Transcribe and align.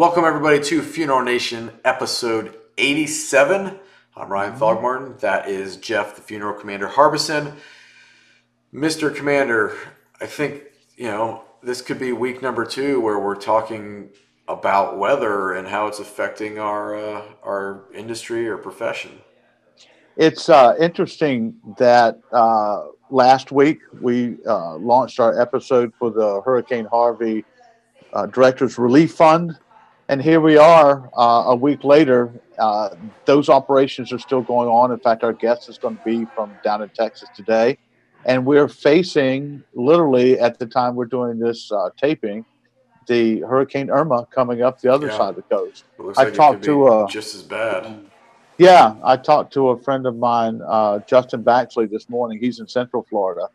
Welcome, 0.00 0.24
everybody, 0.24 0.60
to 0.60 0.80
Funeral 0.80 1.22
Nation 1.22 1.72
episode 1.84 2.56
87. 2.78 3.78
I'm 4.16 4.32
Ryan 4.32 4.58
Thogmartin. 4.58 5.20
That 5.20 5.46
is 5.46 5.76
Jeff, 5.76 6.16
the 6.16 6.22
funeral 6.22 6.58
commander 6.58 6.88
Harbison. 6.88 7.52
Mr. 8.72 9.14
Commander, 9.14 9.76
I 10.18 10.24
think, 10.24 10.62
you 10.96 11.04
know, 11.04 11.44
this 11.62 11.82
could 11.82 11.98
be 11.98 12.12
week 12.12 12.40
number 12.40 12.64
two 12.64 12.98
where 13.02 13.18
we're 13.18 13.34
talking 13.34 14.08
about 14.48 14.96
weather 14.96 15.52
and 15.52 15.68
how 15.68 15.86
it's 15.86 15.98
affecting 15.98 16.58
our 16.58 16.96
uh, 16.96 17.22
our 17.42 17.84
industry 17.94 18.48
or 18.48 18.56
profession. 18.56 19.20
It's 20.16 20.48
uh, 20.48 20.76
interesting 20.80 21.56
that 21.76 22.18
uh, 22.32 22.86
last 23.10 23.52
week 23.52 23.80
we 24.00 24.38
uh, 24.46 24.76
launched 24.76 25.20
our 25.20 25.38
episode 25.38 25.92
for 25.98 26.10
the 26.10 26.40
Hurricane 26.40 26.86
Harvey 26.86 27.44
uh, 28.14 28.24
Directors 28.24 28.78
Relief 28.78 29.12
Fund. 29.12 29.58
And 30.10 30.20
here 30.20 30.40
we 30.40 30.58
are 30.58 31.08
uh, 31.16 31.44
a 31.52 31.54
week 31.54 31.84
later. 31.84 32.32
Uh, 32.58 32.88
those 33.26 33.48
operations 33.48 34.12
are 34.12 34.18
still 34.18 34.42
going 34.42 34.68
on. 34.68 34.90
In 34.90 34.98
fact, 34.98 35.22
our 35.22 35.32
guest 35.32 35.68
is 35.68 35.78
going 35.78 35.98
to 35.98 36.02
be 36.02 36.26
from 36.34 36.58
down 36.64 36.82
in 36.82 36.88
Texas 36.96 37.30
today. 37.32 37.78
And 38.26 38.44
we're 38.44 38.66
facing, 38.66 39.62
literally, 39.72 40.36
at 40.40 40.58
the 40.58 40.66
time 40.66 40.96
we're 40.96 41.04
doing 41.04 41.38
this 41.38 41.70
uh, 41.70 41.90
taping, 41.96 42.44
the 43.06 43.38
Hurricane 43.42 43.88
Irma 43.88 44.26
coming 44.34 44.62
up 44.62 44.80
the 44.80 44.92
other 44.92 45.06
Yeah. 45.06 45.16
side 45.16 45.28
of 45.28 45.36
the 45.36 45.42
coast. 45.42 45.84
I 46.16 46.24
like 46.24 46.34
talked 46.34 46.64
to, 46.64 46.86
uh, 46.88 47.06
just 47.06 47.36
as 47.36 47.44
bad. 47.44 48.00
Yeah, 48.58 48.96
I 49.04 49.16
talked 49.16 49.52
to 49.52 49.68
a 49.68 49.80
friend 49.80 50.06
of 50.06 50.16
mine, 50.16 50.60
uh, 50.66 50.98
Justin 51.06 51.44
Baxley, 51.44 51.88
this 51.88 52.08
morning. 52.08 52.40
He's 52.40 52.58
in 52.58 52.66
Central 52.66 53.06
Florida, 53.08 53.48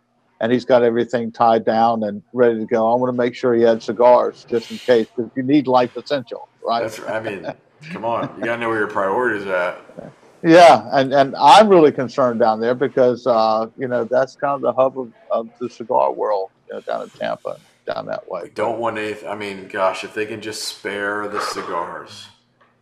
and 0.45 0.53
he's 0.53 0.63
got 0.63 0.83
everything 0.83 1.31
tied 1.31 1.65
down 1.65 2.03
and 2.03 2.21
ready 2.31 2.59
to 2.59 2.65
go. 2.67 2.91
I 2.91 2.95
want 2.97 3.11
to 3.11 3.17
make 3.17 3.33
sure 3.33 3.55
he 3.55 3.63
had 3.63 3.81
cigars 3.81 4.45
just 4.47 4.69
in 4.69 4.77
case, 4.77 5.07
because 5.15 5.31
you 5.35 5.41
need 5.41 5.65
life 5.65 5.97
essential, 5.97 6.47
right? 6.63 6.83
That's 6.83 6.99
I 6.99 7.19
mean, 7.19 7.47
come 7.89 8.05
on, 8.05 8.31
you 8.37 8.45
gotta 8.45 8.61
know 8.61 8.69
where 8.69 8.77
your 8.77 8.87
priorities 8.87 9.47
are 9.47 9.55
at. 9.55 10.13
Yeah, 10.43 10.87
and 10.93 11.11
and 11.11 11.35
I'm 11.35 11.67
really 11.67 11.91
concerned 11.91 12.39
down 12.39 12.59
there 12.59 12.75
because 12.75 13.25
uh, 13.25 13.71
you 13.75 13.87
know 13.87 14.03
that's 14.03 14.35
kind 14.35 14.53
of 14.53 14.61
the 14.61 14.71
hub 14.71 14.99
of, 14.99 15.11
of 15.31 15.49
the 15.59 15.67
cigar 15.67 16.13
world, 16.13 16.51
you 16.67 16.75
know, 16.75 16.81
down 16.81 17.01
in 17.01 17.09
Tampa, 17.09 17.57
down 17.87 18.05
that 18.05 18.29
way. 18.29 18.51
Don't 18.53 18.77
want 18.77 18.99
anything. 18.99 19.27
I 19.27 19.33
mean, 19.33 19.67
gosh, 19.67 20.03
if 20.03 20.13
they 20.13 20.27
can 20.27 20.41
just 20.41 20.65
spare 20.65 21.27
the 21.27 21.41
cigars. 21.41 22.27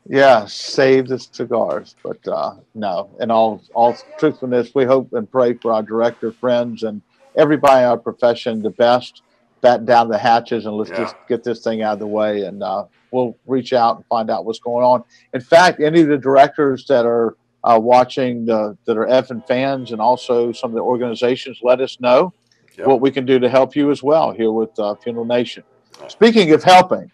Yeah, 0.06 0.48
save 0.48 1.08
the 1.08 1.18
cigars, 1.18 1.96
but 2.04 2.28
uh, 2.28 2.56
no. 2.76 3.10
In 3.22 3.32
all 3.32 3.64
all 3.74 3.96
truthfulness, 4.20 4.76
we 4.76 4.84
hope 4.84 5.14
and 5.14 5.32
pray 5.32 5.54
for 5.54 5.72
our 5.72 5.82
director 5.82 6.34
friends 6.34 6.84
and 6.84 7.02
everybody 7.36 7.80
in 7.84 7.86
our 7.90 7.98
profession 7.98 8.62
the 8.62 8.70
best. 8.72 9.22
Bat 9.62 9.86
down 9.86 10.10
the 10.10 10.18
hatches 10.18 10.66
and 10.66 10.76
let's 10.76 10.90
Yeah. 10.90 10.98
just 11.04 11.16
get 11.30 11.44
this 11.44 11.64
thing 11.64 11.82
out 11.84 11.94
of 11.94 12.00
the 12.00 12.08
way, 12.08 12.42
and 12.44 12.62
uh, 12.62 12.84
we'll 13.12 13.38
reach 13.48 13.72
out 13.72 13.96
and 13.96 14.06
find 14.08 14.30
out 14.30 14.44
what's 14.44 14.60
going 14.60 14.84
on. 14.86 15.04
In 15.34 15.40
fact, 15.40 15.80
any 15.80 16.02
of 16.02 16.10
the 16.10 16.18
directors 16.18 16.86
that 16.88 17.06
are 17.06 17.38
uh, 17.64 17.80
watching 17.82 18.46
the 18.46 18.78
that 18.86 18.98
are 18.98 19.08
F 19.08 19.32
and 19.32 19.42
fans 19.48 19.94
and 19.94 20.02
also 20.02 20.52
some 20.52 20.72
of 20.72 20.76
the 20.76 20.82
organizations, 20.82 21.60
let 21.64 21.80
us 21.80 21.98
know 22.02 22.34
Yep. 22.78 22.88
what 22.88 23.00
we 23.02 23.10
can 23.12 23.26
do 23.26 23.40
to 23.40 23.48
help 23.48 23.74
you 23.76 23.90
as 23.92 24.04
well 24.04 24.32
here 24.32 24.52
with 24.52 24.78
uh, 24.80 24.96
Funeral 24.96 25.24
Nation. 25.26 25.64
Speaking 26.10 26.52
of 26.52 26.62
helping, 26.64 27.10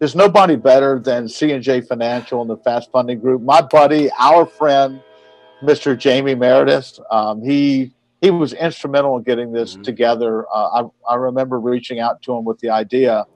there's 0.00 0.16
nobody 0.16 0.56
better 0.56 0.98
than 0.98 1.28
C&J 1.28 1.82
Financial 1.82 2.40
and 2.40 2.50
the 2.50 2.56
Fast 2.56 2.90
Funding 2.90 3.20
Group. 3.20 3.42
My 3.42 3.60
buddy, 3.60 4.10
our 4.18 4.44
friend, 4.46 5.00
Mr. 5.62 5.96
Jamie 5.96 6.34
Meredith, 6.34 6.98
um, 7.12 7.40
he 7.42 7.92
he 8.22 8.30
was 8.30 8.52
instrumental 8.54 9.16
in 9.18 9.24
getting 9.24 9.52
this 9.52 9.76
Mhm. 9.76 9.82
together. 9.82 10.46
Uh, 10.54 10.84
I, 11.08 11.12
I 11.12 11.14
remember 11.16 11.58
reaching 11.58 11.98
out 11.98 12.22
to 12.22 12.32
him 12.34 12.44
with 12.44 12.58
the 12.60 12.70
idea, 12.70 13.26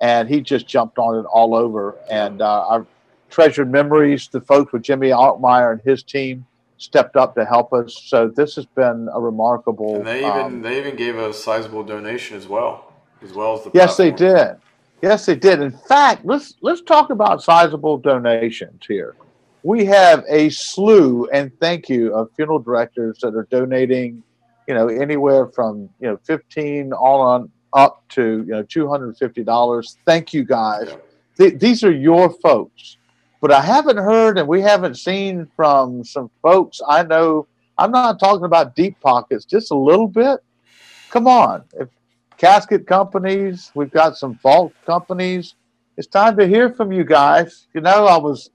and 0.00 0.28
he 0.28 0.40
just 0.40 0.66
jumped 0.66 0.98
on 0.98 1.18
it 1.20 1.26
all 1.26 1.54
over. 1.54 1.96
And 2.10 2.40
uh, 2.40 2.66
I've 2.68 2.86
treasured 3.28 3.70
memories. 3.70 4.28
The 4.28 4.40
folks 4.40 4.72
with 4.72 4.82
Jimmy 4.82 5.10
Altmeyer 5.10 5.72
and 5.72 5.80
his 5.82 6.02
team 6.02 6.46
stepped 6.78 7.14
up 7.14 7.34
to 7.34 7.44
help 7.44 7.72
us. 7.74 7.94
So 8.06 8.28
this 8.28 8.56
has 8.56 8.64
been 8.64 9.08
a 9.14 9.20
remarkable. 9.20 9.96
And 9.96 10.06
they 10.06 10.20
even 10.20 10.30
um, 10.30 10.62
they 10.62 10.78
even 10.78 10.96
gave 10.96 11.16
a 11.18 11.32
sizable 11.32 11.84
donation 11.84 12.36
as 12.36 12.48
well, 12.48 12.92
as 13.22 13.34
well 13.34 13.54
as 13.54 13.64
the 13.64 13.70
Yes, 13.74 13.98
they 13.98 14.10
did. 14.10 14.56
Yes, 15.02 15.26
they 15.26 15.34
did. 15.36 15.60
In 15.60 15.72
fact, 15.72 16.24
let's 16.24 16.54
let's 16.62 16.80
talk 16.80 17.10
about 17.10 17.42
sizable 17.42 17.98
donations 17.98 18.82
here. 18.88 19.14
We 19.64 19.84
have 19.86 20.24
a 20.28 20.50
slew 20.50 21.28
and 21.32 21.52
thank 21.60 21.88
you 21.88 22.14
of 22.14 22.30
funeral 22.34 22.58
directors 22.58 23.18
that 23.22 23.34
are 23.34 23.46
donating, 23.50 24.22
you 24.66 24.74
know, 24.74 24.88
anywhere 24.88 25.48
from 25.48 25.88
you 26.00 26.08
know 26.08 26.18
fifteen 26.24 26.92
all 26.92 27.20
on 27.20 27.50
up 27.72 28.02
to 28.10 28.44
you 28.46 28.52
know 28.52 28.62
two 28.62 28.88
hundred 28.88 29.16
fifty 29.16 29.44
dollars. 29.44 29.98
Thank 30.04 30.34
you 30.34 30.44
guys. 30.44 30.94
Th- 31.38 31.58
these 31.58 31.84
are 31.84 31.92
your 31.92 32.30
folks, 32.30 32.98
but 33.40 33.52
I 33.52 33.60
haven't 33.60 33.98
heard 33.98 34.38
and 34.38 34.48
we 34.48 34.60
haven't 34.60 34.96
seen 34.96 35.48
from 35.56 36.04
some 36.04 36.30
folks 36.42 36.80
I 36.86 37.02
know. 37.02 37.46
I'm 37.78 37.90
not 37.90 38.20
talking 38.20 38.44
about 38.44 38.76
deep 38.76 39.00
pockets, 39.00 39.44
just 39.44 39.70
a 39.70 39.76
little 39.76 40.06
bit. 40.06 40.40
Come 41.10 41.26
on, 41.26 41.64
if 41.74 41.88
casket 42.42 42.88
companies. 42.88 43.70
We've 43.76 43.90
got 43.90 44.16
some 44.16 44.36
vault 44.42 44.72
companies. 44.84 45.54
It's 45.96 46.08
time 46.08 46.36
to 46.38 46.46
hear 46.46 46.74
from 46.74 46.90
you 46.90 47.04
guys. 47.04 47.68
You 47.72 47.80
know, 47.80 48.06
I 48.06 48.16
was, 48.16 48.50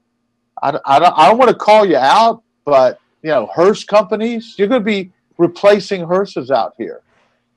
I, 0.62 0.78
I 0.84 0.98
don't, 0.98 1.14
I 1.16 1.28
don't 1.28 1.38
want 1.38 1.50
to 1.50 1.56
call 1.56 1.86
you 1.86 1.96
out, 1.96 2.42
but 2.64 3.00
you 3.22 3.30
know, 3.30 3.46
hearse 3.46 3.84
companies. 3.84 4.54
You're 4.58 4.68
going 4.68 4.80
to 4.80 4.84
be 4.84 5.12
replacing 5.38 6.04
hearses 6.04 6.50
out 6.50 6.74
here, 6.78 7.02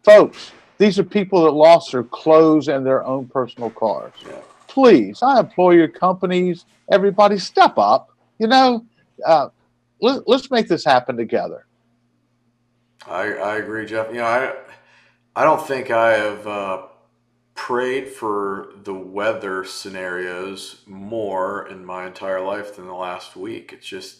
folks. 0.03 0.51
These 0.77 0.97
are 0.97 1.03
people 1.03 1.43
that 1.43 1.51
lost 1.51 1.91
their 1.91 2.03
clothes 2.03 2.67
and 2.67 2.85
their 2.85 3.05
own 3.05 3.27
personal 3.27 3.69
cars. 3.69 4.13
Please, 4.67 5.21
I 5.21 5.39
implore 5.39 5.73
your 5.75 5.87
companies, 5.87 6.65
everybody, 6.91 7.37
step 7.37 7.77
up. 7.77 8.09
You 8.39 8.47
know, 8.47 8.85
uh, 9.25 9.49
let, 10.01 10.27
let's 10.27 10.49
make 10.49 10.67
this 10.67 10.83
happen 10.83 11.17
together. 11.17 11.65
I, 13.07 13.33
I 13.33 13.57
agree, 13.57 13.85
Jeff. 13.85 14.07
You 14.09 14.19
know, 14.19 14.25
I 14.25 14.55
I 15.35 15.43
don't 15.43 15.65
think 15.65 15.91
I 15.91 16.13
have 16.13 16.47
uh, 16.47 16.81
prayed 17.55 18.07
for 18.07 18.73
the 18.83 18.93
weather 18.93 19.63
scenarios 19.63 20.81
more 20.85 21.67
in 21.67 21.85
my 21.85 22.07
entire 22.07 22.41
life 22.41 22.75
than 22.75 22.87
the 22.87 22.93
last 22.93 23.35
week. 23.35 23.73
It's 23.73 23.87
just 23.87 24.19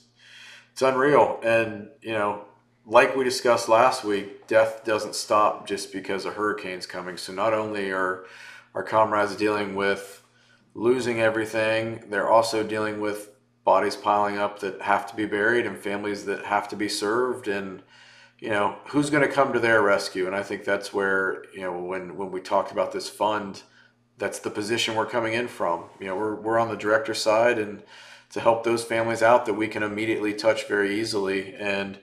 it's 0.72 0.82
unreal, 0.82 1.40
and 1.44 1.90
you 2.02 2.14
know, 2.14 2.46
like 2.86 3.16
we 3.16 3.24
discussed 3.24 3.68
last 3.70 4.04
week, 4.04 4.48
death 4.48 4.84
doesn't 4.84 5.16
stop 5.16 5.68
just 5.68 5.92
because 5.92 6.26
a 6.26 6.32
hurricane's 6.32 6.86
coming. 6.86 7.18
So 7.18 7.34
not 7.34 7.54
only 7.54 7.92
are 7.92 8.26
our 8.74 8.84
comrades 8.84 9.36
dealing 9.36 9.76
with 9.76 10.24
losing 10.74 11.20
everything, 11.20 12.06
they're 12.10 12.30
also 12.30 12.64
dealing 12.64 13.02
with 13.02 13.30
bodies 13.64 13.96
piling 13.96 14.38
up 14.38 14.60
that 14.60 14.82
have 14.82 15.06
to 15.08 15.16
be 15.16 15.26
buried 15.26 15.66
and 15.66 15.78
families 15.78 16.26
that 16.26 16.46
have 16.46 16.68
to 16.70 16.76
be 16.76 16.90
served 16.90 17.48
and 17.48 17.84
you 18.42 18.50
know 18.50 18.76
who's 18.88 19.10
going 19.10 19.26
to 19.26 19.34
come 19.34 19.54
to 19.54 19.60
their 19.60 19.82
rescue 19.82 20.26
and 20.26 20.36
i 20.36 20.44
think 20.44 20.66
that's 20.66 20.92
where 20.92 21.44
you 21.54 21.62
know 21.62 21.80
when 21.80 22.18
when 22.18 22.32
we 22.32 22.42
talked 22.42 22.72
about 22.72 22.92
this 22.92 23.08
fund 23.08 23.62
that's 24.18 24.40
the 24.40 24.50
position 24.50 24.96
we're 24.96 25.06
coming 25.06 25.34
in 25.34 25.48
from 25.48 25.86
you 26.00 26.08
know 26.08 26.16
we're, 26.16 26.36
we're 26.36 26.60
on 26.60 26.68
the 26.68 26.76
director 26.76 27.14
side 27.14 27.58
and 27.58 27.82
to 28.32 28.42
help 28.42 28.64
those 28.64 28.84
families 28.84 29.22
out 29.22 29.46
that 29.46 29.54
we 29.54 29.68
can 29.68 29.84
immediately 29.84 30.34
touch 30.34 30.68
very 30.68 31.00
easily 31.00 31.54
and 31.56 31.96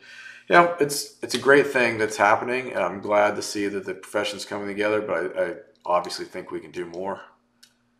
you 0.49 0.55
know 0.55 0.75
it's 0.81 1.17
it's 1.23 1.35
a 1.35 1.39
great 1.39 1.67
thing 1.67 1.99
that's 1.99 2.17
happening 2.17 2.73
and 2.73 2.79
i'm 2.79 3.01
glad 3.01 3.35
to 3.35 3.43
see 3.43 3.67
that 3.67 3.85
the 3.85 3.95
profession's 3.95 4.45
coming 4.45 4.69
together 4.69 5.03
but 5.03 5.37
i, 5.37 5.43
I 5.43 5.55
obviously 5.85 6.25
think 6.25 6.51
we 6.51 6.61
can 6.61 6.71
do 6.71 6.87
more 6.87 7.21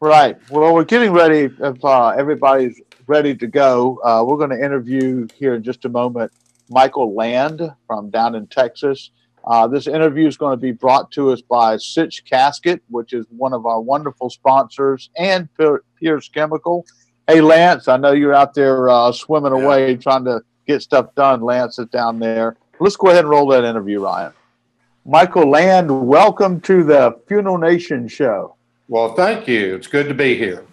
Right. 0.01 0.39
Well, 0.49 0.75
we're 0.75 0.85
getting 0.85 1.11
ready. 1.11 1.53
If 1.59 1.85
uh, 1.85 2.11
everybody's 2.11 2.81
ready 3.09 3.35
to 3.35 3.49
go, 3.49 3.99
uh, 4.05 4.23
we're 4.25 4.37
going 4.37 4.51
to 4.51 4.65
interview 4.65 5.27
here 5.35 5.57
in 5.57 5.65
just 5.65 5.85
a 5.87 5.89
moment 5.89 6.31
Michael 6.71 7.15
Land 7.15 7.63
from 7.87 8.11
down 8.11 8.35
in 8.35 8.47
Texas. 8.47 9.11
Uh, 9.47 9.67
this 9.67 9.87
interview 9.87 10.27
is 10.29 10.37
going 10.37 10.53
to 10.53 10.61
be 10.61 10.73
brought 10.73 11.11
to 11.13 11.31
us 11.31 11.41
by 11.41 11.77
Sitch 11.79 12.25
Casket, 12.25 12.83
which 12.89 13.13
is 13.13 13.25
one 13.31 13.53
of 13.55 13.65
our 13.67 13.81
wonderful 13.81 14.29
sponsors, 14.29 15.09
and 15.17 15.49
Pier- 15.57 15.83
Pierce 15.99 16.29
Chemical. 16.29 16.85
Hey, 17.27 17.41
Lance, 17.41 17.89
I 17.89 17.97
know 17.97 18.13
you're 18.13 18.35
out 18.35 18.55
there 18.55 18.89
uh, 18.91 19.13
swimming 19.13 19.57
Yeah. 19.57 19.65
away 19.65 19.97
trying 19.97 20.25
to 20.25 20.43
get 20.67 20.83
stuff 20.83 21.15
done. 21.15 21.41
Lance 21.41 21.79
is 21.79 21.87
down 21.87 22.19
there. 22.19 22.57
Let's 22.81 22.97
go 22.97 23.09
ahead 23.09 23.21
and 23.21 23.31
roll 23.31 23.47
that 23.49 23.65
interview, 23.65 24.01
Ryan. 24.03 24.33
Michael 25.07 25.49
Land, 25.49 26.07
welcome 26.07 26.61
to 26.63 26.85
the 26.85 27.19
Funeral 27.27 27.57
Nation 27.59 28.07
show. 28.09 28.55
Well, 28.89 29.15
thank 29.15 29.49
you. 29.49 29.75
It's 29.75 29.87
good 29.87 30.09
to 30.09 30.15
be 30.15 30.37
here. 30.37 30.65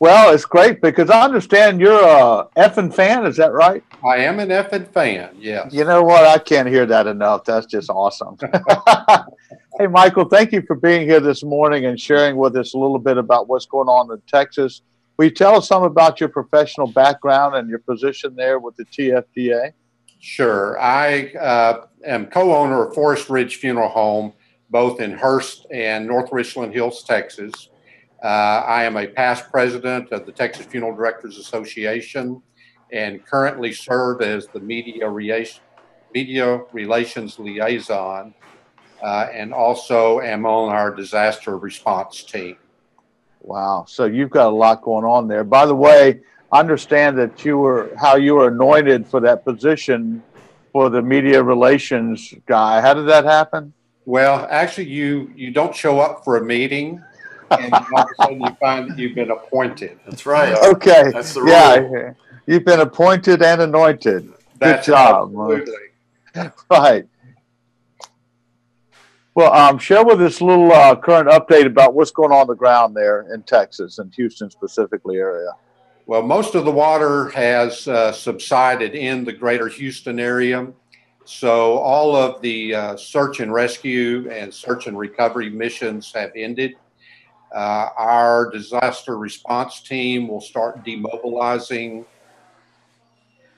Well, 0.00 0.32
it's 0.32 0.46
great 0.46 0.80
because 0.80 1.10
I 1.10 1.22
understand 1.22 1.78
you're 1.78 1.92
a 1.92 2.48
effing 2.56 2.92
fan. 2.92 3.26
Is 3.26 3.36
that 3.36 3.52
right? 3.52 3.84
I 4.02 4.16
am 4.16 4.40
an 4.40 4.48
effing 4.48 4.88
fan. 4.88 5.36
Yes. 5.38 5.74
You 5.74 5.84
know 5.84 6.02
what? 6.02 6.24
I 6.24 6.38
can't 6.38 6.66
hear 6.66 6.86
that 6.86 7.06
enough. 7.06 7.44
That's 7.44 7.66
just 7.66 7.90
awesome. 7.90 8.38
hey, 9.78 9.86
Michael, 9.88 10.24
thank 10.24 10.52
you 10.52 10.62
for 10.62 10.74
being 10.74 11.06
here 11.06 11.20
this 11.20 11.44
morning 11.44 11.84
and 11.84 12.00
sharing 12.00 12.36
with 12.36 12.56
us 12.56 12.72
a 12.72 12.78
little 12.78 12.98
bit 12.98 13.18
about 13.18 13.46
what's 13.46 13.66
going 13.66 13.88
on 13.88 14.10
in 14.10 14.22
Texas. 14.26 14.80
Will 15.18 15.26
you 15.26 15.30
tell 15.32 15.56
us 15.56 15.68
some 15.68 15.82
about 15.82 16.18
your 16.18 16.30
professional 16.30 16.86
background 16.86 17.56
and 17.56 17.68
your 17.68 17.80
position 17.80 18.34
there 18.34 18.58
with 18.58 18.76
the 18.76 18.86
TFDA? 18.86 19.72
Sure. 20.18 20.80
I 20.80 21.32
uh, 21.34 21.86
am 22.06 22.24
co-owner 22.24 22.86
of 22.86 22.94
Forest 22.94 23.28
Ridge 23.28 23.56
Funeral 23.56 23.90
Home, 23.90 24.32
both 24.70 25.00
in 25.00 25.12
Hurst 25.12 25.66
and 25.70 26.06
North 26.06 26.30
Richland 26.32 26.72
Hills, 26.72 27.04
Texas. 27.04 27.69
Uh, 28.22 28.26
I 28.26 28.84
am 28.84 28.96
a 28.96 29.06
past 29.06 29.50
president 29.50 30.12
of 30.12 30.26
the 30.26 30.32
Texas 30.32 30.66
Funeral 30.66 30.94
Directors 30.94 31.38
Association 31.38 32.42
and 32.92 33.24
currently 33.24 33.72
serve 33.72 34.20
as 34.20 34.46
the 34.48 34.60
media, 34.60 35.08
media 36.12 36.60
relations 36.72 37.38
liaison 37.38 38.34
uh, 39.02 39.26
and 39.32 39.54
also 39.54 40.20
am 40.20 40.44
on 40.44 40.70
our 40.70 40.94
disaster 40.94 41.56
response 41.56 42.22
team. 42.22 42.56
Wow. 43.40 43.86
So 43.88 44.04
you've 44.04 44.30
got 44.30 44.48
a 44.48 44.54
lot 44.54 44.82
going 44.82 45.04
on 45.04 45.26
there. 45.26 45.44
By 45.44 45.64
the 45.64 45.74
way, 45.74 46.20
I 46.52 46.60
understand 46.60 47.16
that 47.18 47.44
you 47.44 47.58
were 47.58 47.90
how 47.96 48.16
you 48.16 48.34
were 48.34 48.48
anointed 48.48 49.06
for 49.06 49.20
that 49.20 49.44
position 49.44 50.22
for 50.72 50.90
the 50.90 51.00
media 51.00 51.42
relations 51.42 52.34
guy. 52.46 52.80
How 52.80 52.92
did 52.92 53.06
that 53.06 53.24
happen? 53.24 53.72
Well, 54.04 54.46
actually, 54.50 54.88
you 54.88 55.32
you 55.36 55.52
don't 55.52 55.74
show 55.74 56.00
up 56.00 56.24
for 56.24 56.36
a 56.36 56.44
meeting, 56.44 57.02
and 57.50 57.72
all 57.72 57.80
of 58.00 58.06
a 58.10 58.22
sudden 58.22 58.40
you 58.40 58.56
find 58.60 58.90
that 58.90 58.98
you've 58.98 59.14
been 59.14 59.30
appointed. 59.30 59.98
That's 60.06 60.26
right. 60.26 60.56
Okay. 60.74 61.10
That's 61.12 61.34
the 61.34 61.42
rule. 61.42 61.50
Yeah. 61.50 62.12
You've 62.46 62.64
been 62.64 62.80
appointed 62.80 63.42
and 63.42 63.62
anointed. 63.62 64.32
That's 64.58 64.86
job. 64.86 65.28
absolutely- 65.28 65.72
Right. 66.70 67.06
Well, 69.34 69.52
um, 69.52 69.78
share 69.78 70.04
with 70.04 70.20
us 70.20 70.40
a 70.40 70.44
little 70.44 70.72
uh, 70.72 70.96
current 70.96 71.28
update 71.28 71.66
about 71.66 71.94
what's 71.94 72.10
going 72.10 72.32
on, 72.32 72.38
on 72.42 72.46
the 72.46 72.54
ground 72.54 72.96
there 72.96 73.32
in 73.32 73.42
Texas 73.42 73.98
and 73.98 74.12
Houston 74.14 74.50
specifically 74.50 75.16
area. 75.18 75.50
Well, 76.06 76.22
most 76.22 76.56
of 76.56 76.64
the 76.64 76.70
water 76.72 77.28
has 77.30 77.86
uh, 77.86 78.10
subsided 78.12 78.94
in 78.94 79.24
the 79.24 79.32
greater 79.32 79.68
Houston 79.68 80.18
area. 80.18 80.66
So 81.24 81.78
all 81.78 82.16
of 82.16 82.42
the 82.42 82.74
uh, 82.74 82.96
search 82.96 83.38
and 83.38 83.52
rescue 83.52 84.28
and 84.30 84.52
search 84.52 84.88
and 84.88 84.98
recovery 84.98 85.48
missions 85.48 86.12
have 86.12 86.32
ended. 86.34 86.74
Uh, 87.54 87.88
our 87.96 88.50
disaster 88.50 89.18
response 89.18 89.82
team 89.82 90.28
will 90.28 90.40
start 90.40 90.84
demobilizing 90.84 92.04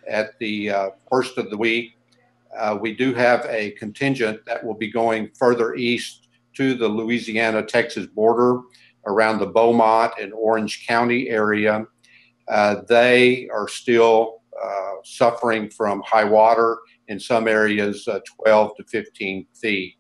at 0.09 0.39
the 0.39 0.71
uh, 0.71 0.91
first 1.11 1.37
of 1.37 1.51
the 1.51 1.57
week. 1.57 1.93
Uh, 2.59 2.79
we 2.81 2.95
do 2.95 3.15
have 3.15 3.47
a 3.49 3.71
contingent 3.73 4.41
that 4.47 4.65
will 4.65 4.75
be 4.75 4.91
going 4.91 5.31
further 5.39 5.75
east 5.75 6.29
to 6.55 6.75
the 6.75 6.89
Louisiana 6.89 7.63
Texas 7.63 8.07
border 8.07 8.61
around 9.07 9.39
the 9.39 9.47
Beaumont 9.47 10.13
and 10.21 10.33
Orange 10.33 10.87
County 10.87 11.29
area. 11.29 11.87
Uh, 12.49 12.77
they 12.89 13.49
are 13.49 13.69
still 13.69 14.43
uh, 14.63 14.93
suffering 15.05 15.71
from 15.71 16.03
high 16.03 16.25
water 16.25 16.79
in 17.09 17.19
some 17.19 17.49
areas, 17.49 18.07
uh, 18.09 18.21
12 18.43 18.77
to 18.77 18.85
15 18.85 19.47
feet. 19.55 19.95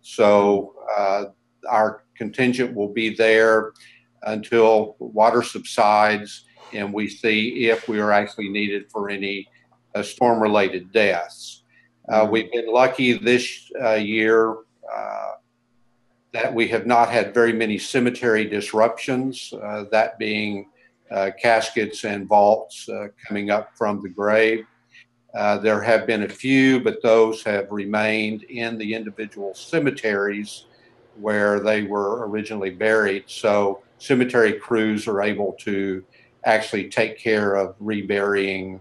So 0.00 0.74
our 1.68 2.02
contingent 2.16 2.74
will 2.74 2.92
be 2.92 3.14
there 3.14 3.72
until 4.24 4.96
water 4.98 5.42
subsides 5.42 6.44
and 6.72 6.92
we 6.92 7.08
see 7.08 7.66
if 7.68 7.88
we 7.88 7.98
are 7.98 8.12
actually 8.12 8.48
needed 8.48 8.90
for 8.90 9.10
any 9.10 9.48
uh, 9.94 10.02
storm 10.02 10.40
related 10.40 10.92
deaths. 10.92 11.64
Uh, 12.08 12.26
we've 12.30 12.50
been 12.52 12.72
lucky 12.72 13.14
this 13.14 13.70
uh, 13.82 13.94
year 13.94 14.56
uh, 14.92 15.32
that 16.32 16.52
we 16.54 16.68
have 16.68 16.86
not 16.86 17.10
had 17.10 17.34
very 17.34 17.52
many 17.52 17.76
cemetery 17.78 18.44
disruptions, 18.44 19.52
uh, 19.62 19.84
that 19.90 20.18
being 20.18 20.68
uh, 21.10 21.30
caskets 21.40 22.04
and 22.04 22.28
vaults 22.28 22.88
uh, 22.88 23.08
coming 23.26 23.50
up 23.50 23.76
from 23.76 24.00
the 24.00 24.08
grave. 24.08 24.64
Uh, 25.34 25.58
there 25.58 25.80
have 25.80 26.06
been 26.06 26.24
a 26.24 26.28
few, 26.28 26.80
but 26.80 27.02
those 27.02 27.42
have 27.42 27.66
remained 27.70 28.44
in 28.44 28.78
the 28.78 28.94
individual 28.94 29.54
cemeteries 29.54 30.66
where 31.20 31.60
they 31.60 31.82
were 31.82 32.26
originally 32.26 32.70
buried. 32.70 33.24
So 33.26 33.82
cemetery 33.98 34.54
crews 34.54 35.06
are 35.06 35.22
able 35.22 35.52
to 35.60 36.04
actually 36.44 36.88
take 36.88 37.18
care 37.18 37.54
of 37.54 37.74
reburying 37.80 38.80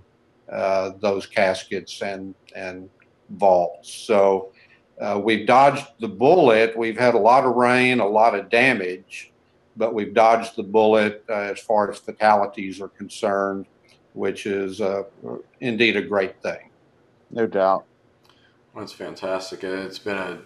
uh, 0.51 0.91
those 0.99 1.25
caskets 1.25 2.01
and 2.01 2.33
and 2.55 2.89
vaults. 3.31 3.93
So 3.93 4.51
uh, 4.99 5.21
we've 5.23 5.45
dodged 5.45 5.85
the 5.99 6.07
bullet. 6.07 6.77
We've 6.77 6.97
had 6.97 7.13
a 7.13 7.19
lot 7.19 7.45
of 7.45 7.55
rain, 7.55 7.99
a 7.99 8.07
lot 8.07 8.33
of 8.33 8.49
damage, 8.49 9.31
but 9.77 9.93
we've 9.93 10.13
dodged 10.13 10.55
the 10.55 10.63
bullet 10.63 11.23
uh, 11.29 11.33
as 11.33 11.59
far 11.59 11.91
as 11.91 11.99
fatalities 11.99 12.81
are 12.81 12.89
concerned, 12.89 13.65
which 14.13 14.45
is 14.45 14.81
uh, 14.81 15.03
indeed 15.61 15.95
a 15.95 16.01
great 16.01 16.41
thing. 16.41 16.69
No 17.31 17.45
doubt. 17.45 17.85
That's 18.75 18.93
fantastic. 18.93 19.63
It's 19.63 19.99
been 19.99 20.17
a 20.17 20.39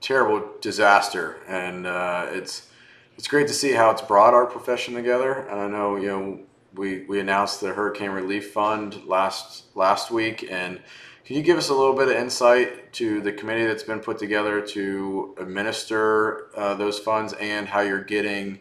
terrible 0.00 0.48
disaster, 0.60 1.38
and 1.46 1.86
uh, 1.86 2.26
it's 2.30 2.70
it's 3.16 3.28
great 3.28 3.48
to 3.48 3.54
see 3.54 3.72
how 3.72 3.90
it's 3.90 4.02
brought 4.02 4.34
our 4.34 4.46
profession 4.46 4.94
together. 4.94 5.32
And 5.32 5.60
I 5.60 5.68
know 5.68 5.96
you 5.96 6.08
know 6.08 6.40
we 6.74 7.04
we 7.04 7.20
announced 7.20 7.60
the 7.60 7.72
Hurricane 7.72 8.10
Relief 8.10 8.52
Fund 8.52 9.04
last 9.06 9.64
last 9.74 10.10
week, 10.10 10.46
and 10.50 10.80
can 11.24 11.36
you 11.36 11.42
give 11.42 11.58
us 11.58 11.68
a 11.68 11.74
little 11.74 11.94
bit 11.94 12.08
of 12.08 12.16
insight 12.16 12.92
to 12.94 13.20
the 13.20 13.32
committee 13.32 13.66
that's 13.66 13.82
been 13.82 14.00
put 14.00 14.18
together 14.18 14.60
to 14.60 15.34
administer 15.38 16.48
uh, 16.56 16.74
those 16.74 16.98
funds 16.98 17.34
and 17.34 17.68
how 17.68 17.80
you're 17.80 18.04
getting 18.04 18.60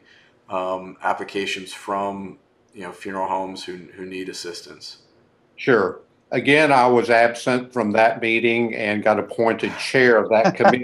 um, 0.50 0.98
applications 1.01 1.74
from 1.74 2.40
you 2.74 2.81
know 2.81 2.92
funeral 2.92 3.28
homes 3.28 3.63
who 3.63 3.78
who 3.95 4.06
need 4.06 4.30
assistance? 4.30 4.98
Sure. 5.56 6.01
Again, 6.31 6.74
I 6.74 6.85
was 6.88 7.09
absent 7.09 7.71
from 7.71 7.94
that 7.94 8.21
meeting 8.21 8.75
and 8.75 9.01
got 9.01 9.18
appointed 9.18 9.71
chair 9.77 10.18
of 10.18 10.29
that 10.29 10.56
committee. 10.56 10.83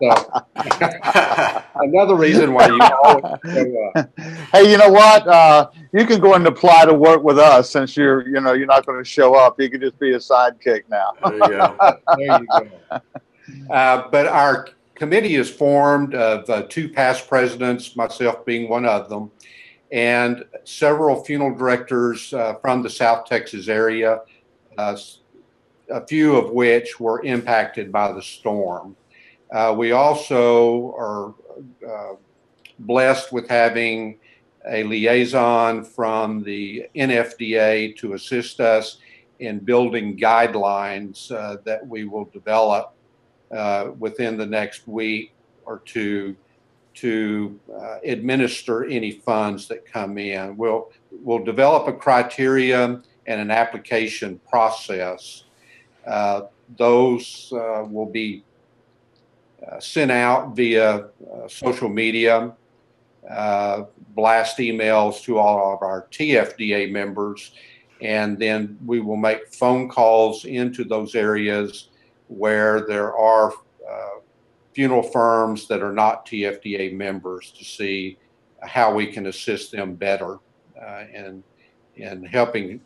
So 0.00 1.72
another 1.82 2.14
reason 2.14 2.54
why 2.54 2.68
you 2.68 2.80
always 3.02 3.40
show 3.52 3.90
up. 3.96 4.10
hey, 4.52 4.70
you 4.70 4.78
know 4.78 4.90
what? 4.90 5.26
Uh, 5.26 5.70
you 5.92 6.06
can 6.06 6.20
go 6.20 6.34
and 6.34 6.46
apply 6.46 6.84
to 6.84 6.94
work 6.94 7.24
with 7.24 7.36
us 7.36 7.68
since 7.68 7.96
you're, 7.96 8.28
you 8.28 8.40
know, 8.40 8.52
you're 8.52 8.68
not 8.68 8.86
going 8.86 9.02
to 9.02 9.08
show 9.08 9.34
up. 9.34 9.60
You 9.60 9.68
can 9.68 9.80
just 9.80 9.98
be 9.98 10.12
a 10.14 10.18
sidekick 10.18 10.84
now. 10.88 11.14
there 11.24 11.34
you 11.34 11.48
go. 11.48 11.98
There 12.16 12.40
you 12.40 12.46
go. 12.46 13.00
Uh, 13.70 14.08
but 14.10 14.26
our 14.26 14.66
committee 14.96 15.36
is 15.36 15.48
formed 15.48 16.14
of 16.14 16.50
uh, 16.50 16.62
two 16.68 16.88
past 16.88 17.28
presidents, 17.28 17.94
myself 17.94 18.44
being 18.44 18.68
one 18.68 18.84
of 18.84 19.08
them, 19.08 19.30
and 19.92 20.44
several 20.64 21.22
funeral 21.22 21.56
directors 21.56 22.32
uh, 22.34 22.54
from 22.54 22.82
the 22.82 22.90
South 22.90 23.24
Texas 23.26 23.68
area, 23.68 24.20
uh, 24.78 24.96
a 25.90 26.06
few 26.06 26.36
of 26.36 26.50
which 26.50 26.98
were 26.98 27.24
impacted 27.24 27.92
by 27.92 28.12
the 28.12 28.22
storm. 28.22 28.96
Uh, 29.52 29.74
we 29.76 29.92
also 29.92 30.94
are 30.98 31.34
uh, 31.88 32.14
blessed 32.80 33.32
with 33.32 33.48
having 33.48 34.18
a 34.68 34.82
liaison 34.82 35.84
from 35.84 36.42
the 36.42 36.86
NFDA 36.96 37.96
to 37.96 38.14
assist 38.14 38.60
us 38.60 38.98
in 39.38 39.58
building 39.60 40.16
guidelines 40.16 41.30
uh, 41.30 41.58
that 41.64 41.86
we 41.86 42.04
will 42.04 42.24
develop 42.26 42.94
uh, 43.52 43.90
within 43.98 44.36
the 44.36 44.46
next 44.46 44.88
week 44.88 45.32
or 45.64 45.82
two 45.84 46.34
to 46.94 47.60
uh, 47.78 47.98
administer 48.04 48.86
any 48.86 49.12
funds 49.12 49.68
that 49.68 49.84
come 49.84 50.18
in. 50.18 50.56
We'll 50.56 50.90
we'll 51.22 51.44
develop 51.44 51.86
a 51.88 51.92
criteria 51.92 53.02
and 53.26 53.40
an 53.40 53.50
application 53.50 54.40
process. 54.48 55.44
Uh, 56.06 56.42
those 56.76 57.52
uh, 57.52 57.84
will 57.88 58.06
be 58.06 58.44
uh, 59.66 59.80
sent 59.80 60.10
out 60.10 60.54
via 60.54 60.96
uh, 60.96 61.48
social 61.48 61.88
media, 61.88 62.52
uh, 63.28 63.84
blast 64.14 64.58
emails 64.58 65.22
to 65.22 65.38
all 65.38 65.74
of 65.74 65.82
our 65.82 66.06
TFDA 66.10 66.90
members, 66.90 67.52
and 68.00 68.38
then 68.38 68.78
we 68.84 69.00
will 69.00 69.16
make 69.16 69.52
phone 69.52 69.88
calls 69.88 70.44
into 70.44 70.84
those 70.84 71.14
areas 71.14 71.88
where 72.28 72.86
there 72.86 73.16
are 73.16 73.52
uh, 73.52 74.20
funeral 74.74 75.02
firms 75.02 75.66
that 75.66 75.82
are 75.82 75.92
not 75.92 76.26
TFDA 76.26 76.94
members 76.94 77.50
to 77.52 77.64
see 77.64 78.18
how 78.62 78.94
we 78.94 79.06
can 79.06 79.26
assist 79.26 79.72
them 79.72 79.94
better 79.94 80.38
in 81.14 81.42
in 81.96 82.22
helping 82.24 82.80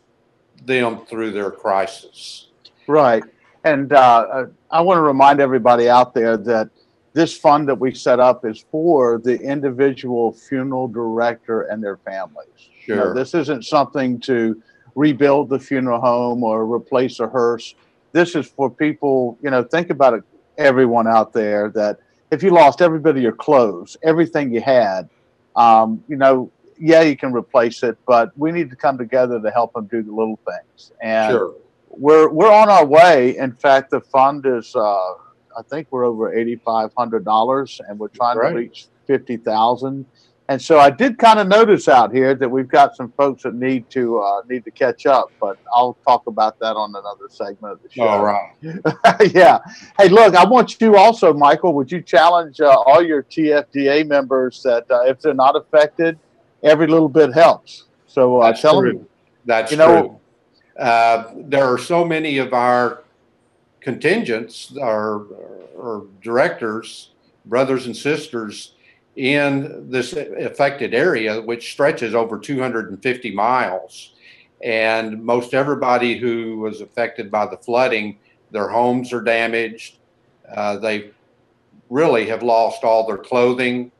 them 0.65 1.05
through 1.05 1.31
their 1.31 1.51
crisis. 1.51 2.47
Right. 2.87 3.23
And 3.63 3.93
uh, 3.93 4.45
I 4.69 4.81
want 4.81 4.97
to 4.97 5.01
remind 5.01 5.39
everybody 5.39 5.89
out 5.89 6.13
there 6.13 6.37
that 6.37 6.69
this 7.13 7.37
fund 7.37 7.67
that 7.67 7.75
we 7.75 7.93
set 7.93 8.19
up 8.19 8.45
is 8.45 8.65
for 8.71 9.19
the 9.23 9.39
individual 9.39 10.31
funeral 10.31 10.87
director 10.87 11.63
and 11.63 11.83
their 11.83 11.97
families. 11.97 12.69
You 12.85 12.95
know, 12.95 13.03
Sure. 13.05 13.13
this 13.13 13.33
isn't 13.33 13.65
something 13.65 14.19
to 14.21 14.61
rebuild 14.95 15.49
the 15.49 15.59
funeral 15.59 16.01
home 16.01 16.43
or 16.43 16.65
replace 16.65 17.19
a 17.19 17.27
hearse. 17.27 17.75
This 18.11 18.35
is 18.35 18.47
for 18.47 18.69
people, 18.69 19.37
you 19.41 19.49
know, 19.49 19.63
think 19.63 19.89
about 19.89 20.13
it, 20.13 20.23
everyone 20.57 21.07
out 21.07 21.33
there 21.33 21.69
that 21.69 21.99
if 22.31 22.41
you 22.43 22.51
lost 22.51 22.81
every 22.81 22.99
bit 22.99 23.15
of 23.17 23.21
your 23.21 23.31
clothes, 23.33 23.97
everything 24.03 24.53
you 24.53 24.61
had, 24.61 25.09
um, 25.55 26.03
you 26.07 26.15
know, 26.15 26.49
yeah, 26.81 27.01
you 27.01 27.15
can 27.15 27.31
replace 27.31 27.83
it, 27.83 27.97
but 28.07 28.31
we 28.37 28.51
need 28.51 28.69
to 28.71 28.75
come 28.75 28.97
together 28.97 29.39
to 29.39 29.51
help 29.51 29.73
them 29.73 29.85
do 29.85 30.01
the 30.01 30.11
little 30.11 30.39
things. 30.47 30.91
And 31.01 31.31
Sure. 31.31 31.53
we're 31.89 32.29
we're 32.29 32.51
on 32.51 32.69
our 32.69 32.85
way. 32.85 33.37
In 33.37 33.53
fact, 33.53 33.91
the 33.91 34.01
fund 34.01 34.45
is 34.45 34.75
uh, 34.75 34.79
I 35.57 35.61
think 35.69 35.87
we're 35.91 36.05
over 36.05 36.33
eighty 36.33 36.55
five 36.55 36.91
hundred 36.97 37.23
dollars, 37.23 37.79
and 37.87 37.99
we're 37.99 38.07
trying 38.09 38.37
Right. 38.37 38.49
to 38.49 38.55
reach 38.55 38.87
fifty 39.05 39.37
thousand. 39.37 40.05
And 40.49 40.61
so 40.61 40.79
I 40.79 40.89
did 40.89 41.17
kind 41.17 41.39
of 41.39 41.47
notice 41.47 41.87
out 41.87 42.13
here 42.13 42.35
that 42.35 42.49
we've 42.49 42.67
got 42.67 42.93
some 42.97 43.13
folks 43.15 43.43
that 43.43 43.55
need 43.55 43.89
to 43.91 44.19
uh, 44.19 44.41
need 44.49 44.65
to 44.65 44.71
catch 44.71 45.05
up, 45.05 45.31
but 45.39 45.57
I'll 45.73 45.93
talk 46.05 46.27
about 46.27 46.59
that 46.59 46.75
on 46.75 46.89
another 46.89 47.29
segment 47.29 47.73
of 47.73 47.79
the 47.83 47.89
show. 47.89 48.03
All 48.05 48.25
right. 48.25 48.51
yeah. 49.33 49.59
Hey, 49.97 50.09
look, 50.09 50.35
I 50.35 50.43
want 50.43 50.81
you 50.81 50.97
also, 50.97 51.31
Michael. 51.33 51.73
Would 51.75 51.89
you 51.89 52.01
challenge 52.01 52.59
uh, 52.59 52.67
all 52.69 53.01
your 53.01 53.23
TFDA 53.23 54.05
members 54.07 54.61
that 54.63 54.91
uh, 54.91 55.03
if 55.03 55.21
they're 55.21 55.33
not 55.33 55.55
affected, 55.55 56.19
every 56.63 56.87
little 56.87 57.09
bit 57.09 57.33
helps. 57.33 57.85
So 58.07 58.41
uh, 58.41 58.47
That's 58.47 58.61
tell 58.61 58.79
true. 58.81 58.93
them. 58.93 59.07
That's 59.45 59.71
You 59.71 59.77
know- 59.77 60.01
true. 60.01 60.17
Uh, 60.79 61.31
there 61.35 61.65
are 61.65 61.77
so 61.77 62.03
many 62.05 62.37
of 62.37 62.53
our 62.53 63.03
contingents, 63.81 64.75
our, 64.81 65.25
our 65.77 66.03
directors, 66.23 67.11
brothers 67.45 67.85
and 67.87 67.95
sisters 67.95 68.73
in 69.17 69.89
this 69.91 70.13
affected 70.13 70.93
area, 70.93 71.41
which 71.41 71.71
stretches 71.73 72.15
over 72.15 72.39
250 72.39 73.31
miles. 73.31 74.13
And 74.63 75.21
most 75.23 75.53
everybody 75.53 76.17
who 76.17 76.59
was 76.59 76.81
affected 76.81 77.29
by 77.29 77.47
the 77.47 77.57
flooding, 77.57 78.17
their 78.51 78.69
homes 78.69 79.11
are 79.11 79.21
damaged. 79.21 79.97
Uh, 80.55 80.77
they 80.77 81.11
really 81.89 82.25
have 82.27 82.43
lost 82.43 82.83
all 82.83 83.05
their 83.05 83.17
clothing. 83.17 83.91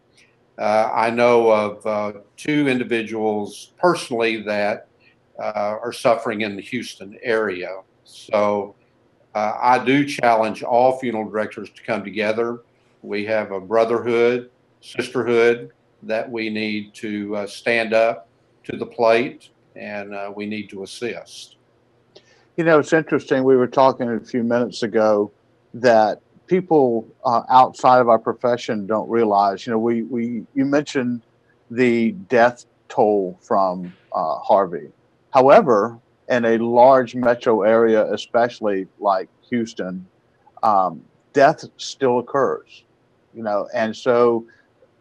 Uh, 0.61 0.91
I 0.93 1.09
know 1.09 1.49
of 1.49 1.85
uh, 1.87 2.19
two 2.37 2.67
individuals 2.67 3.73
personally 3.79 4.43
that 4.43 4.89
uh, 5.39 5.77
are 5.81 5.91
suffering 5.91 6.41
in 6.41 6.55
the 6.55 6.61
Houston 6.61 7.17
area. 7.23 7.79
So 8.03 8.75
I 9.33 9.83
do 9.83 10.05
challenge 10.05 10.61
all 10.61 10.99
funeral 10.99 11.27
directors 11.27 11.71
to 11.71 11.81
come 11.81 12.03
together. 12.03 12.59
We 13.01 13.25
have 13.25 13.51
a 13.51 13.59
brotherhood, 13.59 14.51
sisterhood 14.81 15.71
that 16.03 16.29
we 16.29 16.51
need 16.51 16.93
to 16.95 17.47
stand 17.47 17.95
up 17.95 18.27
to 18.65 18.77
the 18.77 18.85
plate 18.85 19.49
and 19.75 20.13
uh, 20.13 20.31
we 20.35 20.45
need 20.45 20.69
to 20.69 20.83
assist. 20.83 21.55
You 22.55 22.65
know, 22.65 22.77
it's 22.77 22.93
interesting. 22.93 23.43
We 23.43 23.55
were 23.55 23.67
talking 23.67 24.07
a 24.09 24.19
few 24.19 24.43
minutes 24.43 24.83
ago 24.83 25.31
that 25.73 26.21
people 26.51 27.07
uh, 27.23 27.43
outside 27.49 28.01
of 28.01 28.09
our 28.09 28.19
profession 28.19 28.85
don't 28.85 29.09
realize. 29.09 29.65
You 29.65 29.71
know, 29.71 29.79
we 29.79 30.03
we 30.03 30.45
you 30.53 30.65
mentioned 30.65 31.21
the 31.71 32.11
death 32.27 32.65
toll 32.89 33.39
from 33.41 33.93
uh, 34.13 34.35
Harvey. 34.39 34.89
However, 35.33 35.97
in 36.27 36.43
a 36.43 36.57
large 36.57 37.15
metro 37.15 37.61
area, 37.61 38.11
especially 38.11 38.85
like 38.99 39.29
Houston, 39.49 40.05
um, 40.61 41.01
death 41.31 41.63
still 41.77 42.19
occurs. 42.19 42.83
You 43.33 43.43
know, 43.43 43.69
and 43.73 43.95
so 43.95 44.45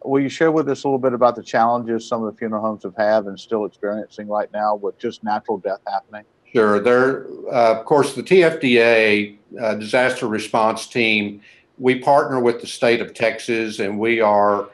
will 0.05 0.21
you 0.21 0.29
share 0.29 0.53
with 0.53 0.69
us 0.69 0.85
a 0.85 0.87
little 0.87 0.99
bit 0.99 1.13
about 1.13 1.35
the 1.35 1.43
challenges 1.43 2.07
some 2.07 2.23
of 2.23 2.31
the 2.31 2.37
funeral 2.37 2.61
homes 2.61 2.83
have 2.83 2.95
had 2.95 3.25
and 3.25 3.37
still 3.37 3.65
experiencing 3.65 4.29
right 4.29 4.51
now 4.53 4.75
with 4.75 4.97
just 4.97 5.21
natural 5.21 5.57
death 5.57 5.81
happening? 5.85 6.23
Sure. 6.53 6.79
There, 6.81 7.27
uh, 7.51 7.79
of 7.79 7.85
course, 7.85 8.13
the 8.13 8.23
TFDA 8.23 9.37
uh, 9.59 9.75
disaster 9.75 10.27
response 10.27 10.85
team. 10.87 11.41
We 11.77 11.99
partner 11.99 12.39
with 12.39 12.59
the 12.61 12.67
state 12.67 13.01
of 13.01 13.13
Texas, 13.13 13.79
and 13.79 13.97
we 13.97 14.19
are 14.19 14.69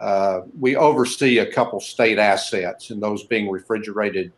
uh, 0.00 0.42
we 0.58 0.76
oversee 0.76 1.38
a 1.38 1.52
couple 1.52 1.80
state 1.80 2.18
assets, 2.18 2.90
and 2.90 3.02
those 3.02 3.24
being 3.24 3.50
refrigerated 3.50 4.32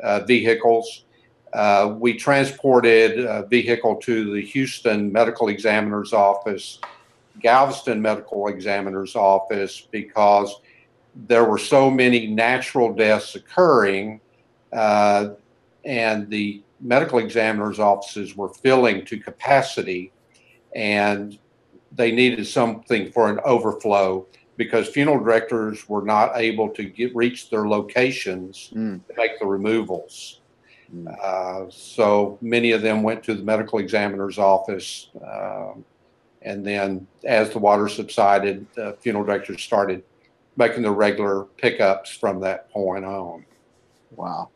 uh, 0.00 0.20
vehicles. 0.20 1.04
Uh, 1.52 1.94
we 1.98 2.12
transported 2.12 3.20
a 3.20 3.46
vehicle 3.46 3.96
to 3.96 4.34
the 4.34 4.42
Houston 4.42 5.10
Medical 5.10 5.48
Examiner's 5.48 6.12
Office, 6.12 6.78
Galveston 7.40 8.02
Medical 8.02 8.48
Examiner's 8.48 9.16
Office, 9.16 9.80
because 9.90 10.60
there 11.26 11.44
were 11.44 11.58
so 11.58 11.90
many 11.90 12.26
natural 12.26 12.92
deaths 12.92 13.34
occurring. 13.34 14.20
And 15.84 16.28
the 16.28 16.62
medical 16.80 17.18
examiner's 17.18 17.78
offices 17.78 18.36
were 18.36 18.48
filling 18.48 19.04
to 19.06 19.18
capacity 19.18 20.12
and 20.74 21.38
they 21.92 22.12
needed 22.12 22.46
something 22.46 23.10
for 23.10 23.30
an 23.30 23.40
overflow 23.44 24.26
because 24.56 24.88
funeral 24.88 25.18
directors 25.18 25.88
were 25.88 26.02
not 26.02 26.32
able 26.36 26.68
to 26.68 26.84
get 26.84 27.14
reach 27.14 27.48
their 27.48 27.66
locations 27.68 28.70
Mm. 28.74 29.06
to 29.06 29.14
make 29.16 29.38
the 29.38 29.46
removals. 29.46 30.40
Mm. 30.94 31.18
Uh, 31.22 31.70
so 31.70 32.38
many 32.40 32.72
of 32.72 32.82
them 32.82 33.02
went 33.02 33.22
to 33.24 33.34
the 33.34 33.42
medical 33.42 33.78
examiner's 33.78 34.38
office. 34.38 35.10
Um, 35.22 35.84
and 36.42 36.64
then 36.66 37.06
as 37.24 37.50
the 37.50 37.58
water 37.58 37.88
subsided, 37.88 38.66
the 38.74 38.96
funeral 39.00 39.24
directors 39.24 39.62
started 39.62 40.02
making 40.56 40.82
the 40.82 40.90
regular 40.90 41.44
pickups 41.56 42.10
from 42.10 42.40
that 42.40 42.70
point 42.70 43.04
on. 43.04 43.44
Wow. 44.10 44.50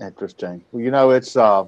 Interesting. 0.00 0.64
Well, 0.72 0.82
you 0.82 0.90
know, 0.90 1.10
it's 1.10 1.36
uh, 1.36 1.64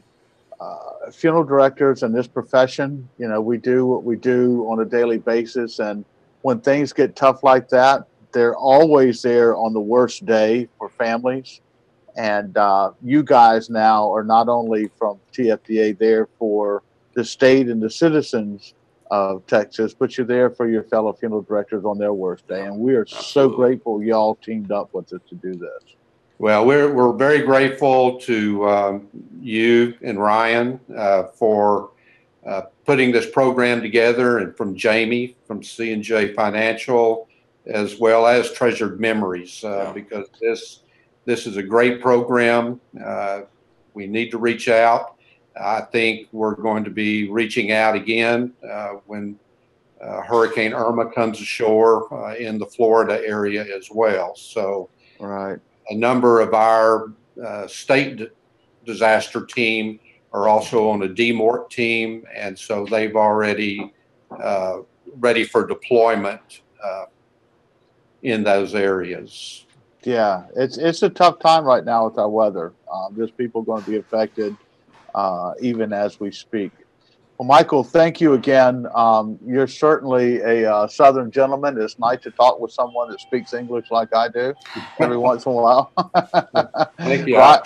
uh, 0.61 1.11
funeral 1.12 1.45
directors 1.45 2.02
in 2.02 2.12
this 2.12 2.26
profession, 2.26 3.09
you 3.19 3.28
know, 3.28 3.40
we 3.40 3.59
do 3.59 3.87
what 3.87 4.04
we 4.04 4.16
do 4.16 4.66
on 4.71 4.81
a 4.81 4.85
daily 4.85 5.19
basis. 5.19 5.78
And 5.78 6.04
when 6.43 6.61
things 6.61 6.93
get 6.93 7.16
tough 7.16 7.43
like 7.43 7.69
that, 7.71 8.07
they're 8.33 8.57
always 8.57 9.23
there 9.23 9.57
on 9.57 9.73
the 9.73 9.81
worst 9.81 10.26
day 10.26 10.69
for 10.78 10.88
families. 10.88 11.61
And 12.16 12.57
uh, 12.57 12.93
you 13.02 13.23
guys 13.23 13.71
now 13.71 14.12
are 14.12 14.25
not 14.25 14.49
only 14.49 14.88
from 14.99 15.19
TFDA 15.33 15.99
there 15.99 16.28
for 16.38 16.83
the 17.14 17.25
state 17.25 17.69
and 17.69 17.83
the 17.83 17.90
citizens 17.90 18.75
of 19.11 19.47
Texas, 19.47 19.95
but 19.95 20.16
you're 20.16 20.26
there 20.26 20.50
for 20.50 20.69
your 20.69 20.83
fellow 20.85 21.12
funeral 21.12 21.43
directors 21.43 21.85
on 21.85 21.99
their 21.99 22.12
worst 22.12 22.47
day. 22.49 22.62
And 22.62 22.78
we 22.78 22.95
are 22.95 23.07
so 23.07 23.49
grateful 23.49 24.02
y'all 24.02 24.37
teamed 24.37 24.73
up 24.73 24.95
with 24.95 25.12
us 25.12 25.21
to 25.28 25.35
do 25.37 25.54
this. 25.54 25.97
Well, 26.38 26.66
we're, 26.66 26.92
we're 26.92 27.12
very 27.12 27.42
grateful 27.42 28.18
to 28.20 28.68
um, 28.68 29.08
you 29.40 29.94
and 30.02 30.18
Ryan 30.18 30.80
uh, 30.94 31.24
for 31.24 31.90
uh, 32.44 32.62
putting 32.84 33.12
this 33.12 33.30
program 33.30 33.80
together 33.80 34.38
and 34.38 34.56
from 34.56 34.74
Jamie 34.74 35.36
from 35.46 35.62
C&J 35.62 36.34
Financial 36.34 37.28
as 37.66 37.98
well 37.98 38.26
as 38.26 38.52
Treasured 38.52 39.00
Memories 39.00 39.62
uh, 39.64 39.84
Yeah. 39.86 39.92
because 39.92 40.28
this 40.40 40.80
this 41.24 41.46
is 41.46 41.56
a 41.56 41.62
great 41.62 42.02
program. 42.02 42.78
Uh, 43.02 43.42
we 43.94 44.06
need 44.06 44.30
to 44.32 44.36
reach 44.36 44.68
out. 44.68 45.16
I 45.58 45.80
think 45.80 46.28
we're 46.32 46.54
going 46.54 46.84
to 46.84 46.90
be 46.90 47.30
reaching 47.30 47.72
out 47.72 47.94
again 47.94 48.52
uh, 48.68 48.94
when 49.06 49.38
uh, 50.02 50.20
Hurricane 50.20 50.74
Irma 50.74 51.10
comes 51.12 51.40
ashore 51.40 52.12
uh, 52.12 52.34
in 52.34 52.58
the 52.58 52.66
Florida 52.66 53.22
area 53.24 53.64
as 53.74 53.88
well. 53.90 54.34
So 54.36 54.90
Right. 55.18 55.58
A 55.88 55.94
number 55.94 56.40
of 56.40 56.54
our 56.54 57.12
uh, 57.44 57.66
state 57.66 58.28
disaster 58.84 59.44
team 59.44 59.98
are 60.32 60.48
also 60.48 60.90
on 60.90 61.02
a 61.02 61.08
DMORT 61.08 61.70
team, 61.70 62.24
and 62.34 62.58
so 62.58 62.86
they've 62.86 63.14
already 63.14 63.92
uh, 64.30 64.78
ready 65.18 65.44
for 65.44 65.66
deployment 65.66 66.62
uh, 66.84 67.04
in 68.22 68.42
those 68.42 68.74
areas. 68.74 69.66
Yeah, 70.02 70.44
it's 70.56 70.76
it's 70.76 71.02
a 71.02 71.08
tough 71.08 71.38
time 71.38 71.64
right 71.64 71.84
now 71.84 72.06
with 72.06 72.18
our 72.18 72.28
weather. 72.28 72.72
Um, 72.92 73.14
there's 73.16 73.30
people 73.30 73.62
going 73.62 73.82
to 73.84 73.90
be 73.90 73.96
affected 73.96 74.56
uh, 75.14 75.52
even 75.60 75.92
as 75.92 76.20
we 76.20 76.30
speak. 76.30 76.72
Well, 77.44 77.58
Michael, 77.58 77.84
thank 77.84 78.22
you 78.22 78.32
again. 78.32 78.86
Um, 78.94 79.38
you're 79.44 79.66
certainly 79.66 80.38
a 80.40 80.72
uh, 80.72 80.88
Southern 80.88 81.30
gentleman. 81.30 81.78
It's 81.78 81.98
nice 81.98 82.20
to 82.22 82.30
talk 82.30 82.58
with 82.58 82.72
someone 82.72 83.10
that 83.10 83.20
speaks 83.20 83.52
English 83.52 83.90
like 83.90 84.14
I 84.14 84.28
do 84.28 84.54
every 84.98 85.18
once 85.18 85.44
in 85.44 85.52
a 85.52 85.54
while. 85.54 85.92
Thank 86.98 87.26
you. 87.26 87.36
Right. 87.36 87.60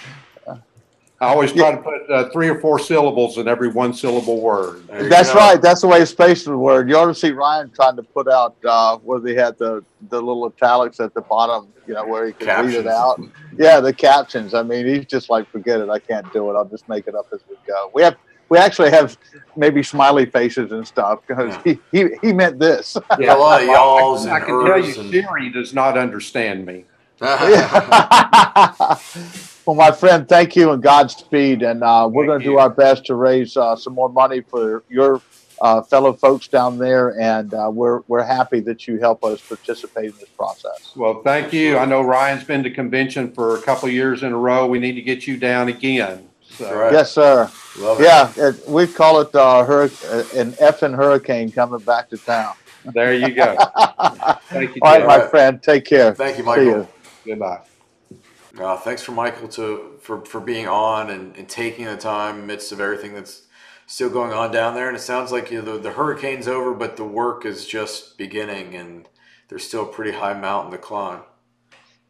I 1.21 1.27
always 1.29 1.53
try 1.53 1.73
to 1.73 1.77
put 1.79 2.11
uh, 2.11 2.29
three 2.31 2.49
or 2.49 2.61
four 2.61 2.79
syllables 2.79 3.39
in 3.39 3.47
every 3.47 3.69
one 3.69 3.93
syllable 3.93 4.41
word. 4.41 4.87
There 4.89 5.05
you 5.05 5.09
That's 5.09 5.33
right. 5.35 5.61
That's 5.61 5.81
the 5.81 5.89
way 5.89 6.01
it's 6.01 6.11
spaced 6.11 6.45
the 6.45 6.57
word. 6.57 6.89
You 6.89 6.97
ought 6.97 7.07
to 7.07 7.15
see 7.15 7.31
Ryan 7.31 7.71
trying 7.71 7.97
to 7.97 8.03
put 8.03 8.29
out 8.29 8.57
uh, 8.65 8.99
where 8.99 9.21
they 9.21 9.35
had 9.35 9.59
the, 9.59 9.85
the 10.11 10.21
little 10.21 10.47
italics 10.47 10.99
at 10.99 11.15
the 11.15 11.21
bottom, 11.21 11.73
you 11.87 11.95
know, 11.95 12.07
where 12.07 12.27
he 12.27 12.33
could 12.33 12.49
read 12.49 12.75
it 12.75 12.87
out. 12.87 13.21
Yeah, 13.57 13.81
the 13.81 13.93
captions. 13.93 14.55
I 14.55 14.63
mean, 14.63 14.87
he's 14.87 15.07
just 15.07 15.29
like, 15.29 15.49
forget 15.51 15.81
it. 15.81 15.89
I 15.89 15.99
can't 15.99 16.33
do 16.33 16.51
it. 16.51 16.55
I'll 16.55 16.65
just 16.65 16.89
make 16.89 17.09
it 17.09 17.17
up 17.17 17.27
as 17.33 17.41
we 17.49 17.57
go. 17.67 17.91
We 17.93 18.03
have, 18.03 18.17
we 18.49 18.59
actually 18.59 18.91
have 18.91 19.17
maybe 19.57 19.83
smiley 19.83 20.27
faces 20.27 20.73
and 20.73 20.87
stuff 20.87 21.21
because 21.27 21.57
he, 21.65 21.79
he, 21.93 22.09
he 22.23 22.33
meant 22.33 22.59
this. 22.59 22.97
Yeah, 23.19 23.35
a 23.35 23.39
lot 23.39 23.63
of 23.63 23.69
y'alls 23.69 24.27
I 24.27 24.37
and 24.39 24.47
can 24.47 24.65
tell 24.67 24.79
you, 24.79 24.91
ers 24.91 24.99
and- 24.99 25.11
Siri 25.11 25.51
does 25.51 25.75
not 25.75 25.99
understand 25.99 26.65
me. 26.67 26.85
well, 27.21 27.37
my 29.75 29.91
friend, 29.91 30.29
thank 30.29 30.55
you 30.55 30.71
and 30.71 30.81
Godspeed. 30.81 31.63
And 31.63 31.83
uh, 31.83 32.09
we're 32.11 32.27
going 32.27 32.39
to 32.39 32.45
do 32.45 32.59
our 32.59 32.71
best 32.71 33.07
to 33.07 33.17
raise 33.17 33.57
uh, 33.57 33.75
some 33.75 33.95
more 33.95 34.09
money 34.09 34.41
for 34.41 34.85
your 34.89 35.21
uh, 35.61 35.83
fellow 35.83 36.13
folks 36.13 36.47
down 36.47 36.79
there. 36.79 37.21
And 37.21 37.53
uh, 37.53 37.71
we're, 37.73 38.03
we're 38.07 38.23
happy 38.23 38.61
that 38.61 38.87
you 38.87 39.01
help 39.01 39.25
us 39.25 39.41
participate 39.41 40.13
in 40.13 40.19
this 40.21 40.29
process. 40.29 40.93
Well, 40.95 41.23
thank 41.25 41.53
you. 41.53 41.77
I 41.77 41.87
know 41.87 42.03
Ryan's 42.03 42.45
been 42.45 42.63
to 42.63 42.71
convention 42.71 43.33
for 43.33 43.57
a 43.57 43.63
couple 43.63 43.89
years 43.89 44.23
in 44.23 44.33
a 44.33 44.39
row. 44.39 44.69
We 44.69 44.79
need 44.79 44.93
to 44.93 45.03
get 45.03 45.27
you 45.27 45.37
down 45.37 45.67
again. 45.67 46.29
So, 46.57 46.75
right. 46.75 46.93
Yes, 46.93 47.13
sir. 47.13 47.51
Love. 47.77 48.01
Yeah, 48.01 48.33
it, 48.37 48.69
we 48.69 48.87
call 48.87 49.21
it 49.21 49.29
uh, 49.35 49.65
hurric- 49.67 50.03
uh, 50.05 50.25
an 50.39 50.53
effing 50.55 50.97
hurricane 50.97 51.53
coming 51.53 51.81
back 51.81 52.11
to 52.11 52.19
town. 52.19 52.55
There 52.95 53.15
you 53.15 53.35
go. 53.35 53.57
Thank 54.53 54.75
you. 54.77 54.83
All 54.83 54.93
right, 54.93 55.01
Jeff. 55.01 55.07
my 55.07 55.29
friend. 55.29 55.63
Take 55.63 55.85
care. 55.85 56.15
Thank 56.15 56.39
you, 56.39 56.43
See 56.45 56.47
Michael. 56.47 56.65
you. 56.65 56.89
Goodbye. 57.27 57.61
Uh, 58.59 58.77
thanks 58.79 59.03
for 59.03 59.13
Michael 59.13 59.47
to 59.49 59.99
for, 60.01 60.25
for 60.25 60.41
being 60.41 60.67
on 60.67 61.11
and, 61.11 61.37
and 61.37 61.49
taking 61.49 61.85
the 61.85 61.97
time 61.97 62.41
amidst 62.41 62.73
of 62.73 62.81
everything 62.81 63.15
that's 63.15 63.43
still 63.87 64.11
going 64.11 64.33
on 64.33 64.51
down 64.51 64.75
there. 64.75 64.89
And 64.89 64.97
it 64.97 65.01
sounds 65.01 65.31
like 65.31 65.51
you 65.51 65.63
know, 65.63 65.77
the, 65.77 65.83
the 65.83 65.91
hurricane's 65.93 66.49
over, 66.49 66.75
but 66.75 66.97
the 66.97 67.05
work 67.05 67.45
is 67.45 67.67
just 67.67 68.17
beginning, 68.19 68.75
and 68.75 69.09
there's 69.49 69.65
still 69.65 69.83
a 69.83 69.93
pretty 69.93 70.13
high 70.13 70.35
mountain 70.35 70.73
to 70.73 70.79
climb. 70.79 71.21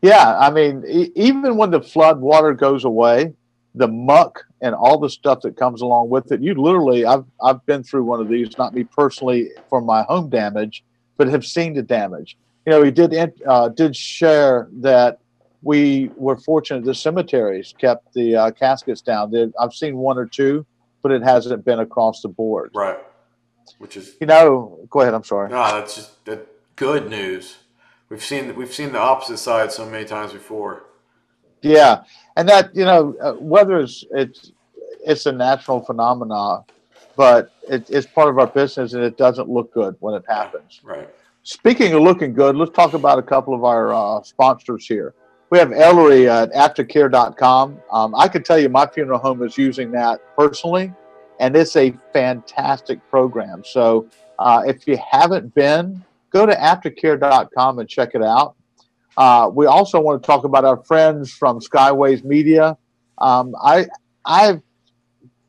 Yeah, 0.01 0.39
I 0.39 0.51
mean, 0.51 0.85
e- 0.87 1.13
even 1.17 1.57
when 1.57 1.71
the 1.71 1.83
flood 1.83 2.21
water 2.21 2.55
goes 2.55 2.85
away, 2.85 3.35
the 3.79 3.89
muck 3.89 4.45
and 4.61 4.75
all 4.75 4.99
the 4.99 5.09
stuff 5.09 5.41
that 5.43 5.57
comes 5.57 5.81
along 5.81 6.11
with 6.11 6.31
it, 6.33 6.41
you 6.43 6.55
literally, 6.55 7.05
I've 7.07 7.25
I've 7.43 7.65
been 7.67 7.83
through 7.83 8.05
one 8.05 8.21
of 8.21 8.29
these, 8.29 8.57
not 8.59 8.75
me 8.75 8.85
personally 8.85 9.51
for 9.69 9.81
my 9.81 10.03
home 10.03 10.29
damage, 10.29 10.85
but 11.17 11.29
have 11.29 11.45
seen 11.47 11.75
the 11.75 11.83
damage. 11.83 12.37
You 12.67 12.73
know, 12.73 12.83
he 12.83 12.91
did 12.91 13.15
uh, 13.47 13.69
did 13.71 13.97
share 13.97 14.69
that 14.81 15.21
we 15.63 16.11
were 16.17 16.37
fortunate 16.37 16.85
the 16.85 16.95
cemeteries 16.95 17.75
kept 17.79 18.13
the 18.15 18.37
uh, 18.37 18.51
caskets 18.51 19.01
down. 19.01 19.31
There, 19.31 19.51
I've 19.61 19.73
seen 19.75 19.97
one 19.97 20.19
or 20.19 20.27
two, 20.27 20.67
but 21.03 21.13
it 21.13 21.23
hasn't 21.23 21.65
been 21.65 21.81
across 21.81 22.21
the 22.21 22.29
board. 22.29 22.71
Right. 22.75 22.99
Which 23.79 23.97
is 23.97 24.17
You 24.21 24.27
know, 24.27 24.87
go 24.91 25.01
ahead. 25.01 25.15
I'm 25.15 25.25
sorry. 25.25 25.51
no, 25.51 25.63
that's 25.79 25.97
just 25.97 26.25
that 26.25 26.47
good 26.77 27.09
news. 27.09 27.59
We've 28.09 28.23
seen 28.25 28.55
we've 28.57 28.73
seen 28.73 28.93
the 28.93 29.01
opposite 29.01 29.39
side 29.39 29.71
so 29.73 29.85
many 29.89 30.05
times 30.05 30.33
before. 30.33 30.85
Yeah, 31.61 32.05
and 32.39 32.49
that 32.49 32.75
you 32.75 32.85
know 32.85 33.15
uh, 33.21 33.33
whether 33.33 33.79
it's 33.81 34.05
it's 34.13 34.53
it's 35.05 35.27
a 35.27 35.33
natural 35.33 35.81
phenomena, 35.81 36.65
but 37.17 37.53
it, 37.69 37.91
it's 37.91 38.07
part 38.07 38.29
of 38.29 38.39
our 38.39 38.47
business, 38.47 38.95
and 38.95 39.03
it 39.03 39.17
doesn't 39.17 39.49
look 39.49 39.73
good 39.75 39.97
when 40.01 40.15
it 40.15 40.25
happens. 40.29 40.81
Right. 40.83 41.09
Speaking 41.43 41.93
of 41.95 42.03
looking 42.03 42.33
good, 42.33 42.57
let's 42.57 42.71
talk 42.73 42.95
about 42.95 43.19
a 43.19 43.23
couple 43.23 43.55
of 43.55 43.65
our 43.65 43.93
uh, 43.93 44.23
sponsors 44.23 44.87
here. 44.87 45.15
We 45.51 45.59
have 45.59 45.73
Ellery 45.73 46.29
at 46.29 46.53
aftercare.com. 46.53 47.81
Um, 47.91 48.15
I 48.15 48.29
can 48.29 48.43
tell 48.43 48.59
you 48.59 48.69
my 48.69 48.87
funeral 48.87 49.19
home 49.19 49.43
is 49.43 49.57
using 49.59 49.91
that 49.93 50.21
personally, 50.37 50.93
and 51.41 51.57
it's 51.57 51.75
a 51.75 51.93
fantastic 52.13 53.01
program. 53.11 53.65
So 53.65 54.07
uh, 54.39 54.63
if 54.67 54.87
you 54.87 54.99
haven't 55.11 55.55
been, 55.55 56.05
go 56.31 56.47
to 56.47 56.55
aftercare.com 56.55 57.79
and 57.79 57.89
check 57.89 58.15
it 58.15 58.23
out. 58.23 58.55
Uh, 59.19 59.51
we 59.53 59.67
also 59.67 59.99
want 59.99 60.23
to 60.23 60.25
talk 60.25 60.45
about 60.45 60.65
our 60.65 60.77
friends 60.85 61.33
from 61.33 61.59
Skyways 61.59 62.23
Media. 62.23 62.79
Um, 63.19 63.53
I 63.61 63.89
I've 64.25 64.63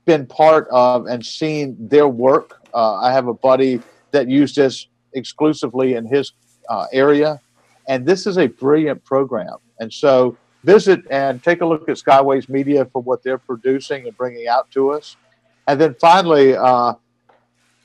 been 0.06 0.26
part 0.26 0.68
of 0.72 1.06
and 1.06 1.24
seen 1.24 1.78
their 1.80 2.08
work. 2.08 2.62
Uh, 2.74 2.96
I 2.96 3.14
have 3.14 3.28
a 3.28 3.34
buddy 3.34 3.80
that 4.10 4.28
used 4.28 4.56
this 4.56 4.88
exclusively 5.14 5.94
in 5.94 6.08
his 6.08 6.34
uh, 6.68 6.88
area, 6.92 7.40
and 7.88 8.08
this 8.08 8.26
is 8.26 8.40
a 8.40 8.48
brilliant 8.48 9.06
program. 9.06 9.58
And 9.80 9.94
so 9.94 10.36
visit 10.64 11.02
and 11.12 11.44
take 11.44 11.62
a 11.62 11.66
look 11.66 11.88
at 11.88 11.98
Skyways 11.98 12.50
Media 12.50 12.86
for 12.86 13.04
what 13.04 13.22
they're 13.22 13.38
producing 13.38 14.08
and 14.08 14.18
bringing 14.18 14.48
out 14.48 14.72
to 14.72 14.94
us. 14.94 15.16
And 15.68 15.80
then 15.80 15.94
finally, 16.02 16.56
uh, 16.56 16.96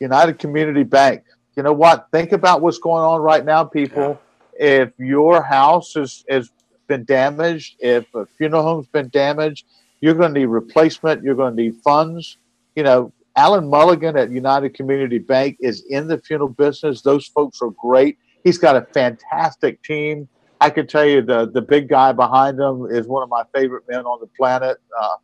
United 0.00 0.38
Community 0.38 0.82
Bank. 0.82 1.24
You 1.58 1.62
know 1.62 1.74
what? 1.74 2.08
Think 2.10 2.32
about 2.32 2.62
what's 2.62 2.78
going 2.78 3.04
on 3.04 3.20
right 3.20 3.44
now, 3.44 3.64
people 3.64 4.18
if 4.58 4.92
your 4.98 5.42
house 5.42 5.94
has, 5.94 6.24
has 6.28 6.50
been 6.86 7.04
damaged, 7.04 7.76
if 7.80 8.06
a 8.14 8.26
funeral 8.26 8.62
home's 8.62 8.86
been 8.88 9.08
damaged, 9.08 9.66
you're 10.00 10.14
going 10.14 10.34
to 10.34 10.40
need 10.40 10.46
replacement, 10.46 11.22
you're 11.22 11.34
going 11.34 11.56
to 11.56 11.62
need 11.62 11.76
funds. 11.82 12.38
You 12.76 12.82
know, 12.82 13.12
Alan 13.36 13.68
Mulligan 13.68 14.16
at 14.16 14.30
United 14.30 14.74
Community 14.74 15.18
Bank 15.18 15.56
is 15.60 15.84
in 15.88 16.08
the 16.08 16.18
funeral 16.18 16.48
business. 16.50 17.02
Those 17.02 17.26
folks 17.26 17.60
are 17.62 17.70
great. 17.70 18.18
He's 18.44 18.58
got 18.58 18.76
a 18.76 18.82
fantastic 18.92 19.82
team. 19.82 20.28
I 20.60 20.70
can 20.70 20.86
tell 20.86 21.04
you 21.04 21.22
the, 21.22 21.50
the 21.50 21.62
big 21.62 21.88
guy 21.88 22.12
behind 22.12 22.60
him 22.60 22.86
is 22.90 23.06
one 23.06 23.22
of 23.22 23.28
my 23.28 23.42
favorite 23.54 23.84
men 23.88 24.04
on 24.04 24.20
the 24.20 24.28
planet, 24.38 24.78
uh, 24.98 25.16